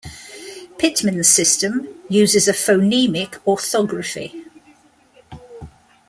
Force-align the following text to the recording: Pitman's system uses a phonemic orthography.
Pitman's 0.79 1.27
system 1.29 1.87
uses 2.09 2.47
a 2.47 2.53
phonemic 2.53 3.37
orthography. 3.45 4.45